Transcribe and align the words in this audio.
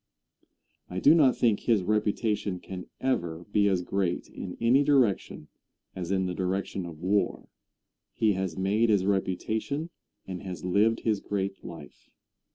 I 0.89 0.99
do 0.99 1.13
not 1.13 1.37
think 1.37 1.59
his 1.59 1.83
reputation 1.83 2.59
can 2.59 2.87
ever 2.99 3.45
be 3.51 3.67
as 3.67 3.83
great 3.83 4.27
in 4.29 4.57
any 4.59 4.83
direction 4.83 5.47
as 5.95 6.09
in 6.09 6.25
the 6.25 6.33
direction 6.33 6.87
of 6.87 7.03
war. 7.03 7.49
He 8.15 8.33
has 8.33 8.57
made 8.57 8.89
his 8.89 9.05
reputation 9.05 9.91
and 10.25 10.41
has 10.41 10.65
lived 10.65 11.01
his 11.01 11.19
great 11.19 11.63
life. 11.63 12.09